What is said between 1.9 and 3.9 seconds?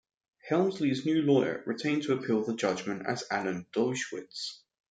to appeal the judgment, was Alan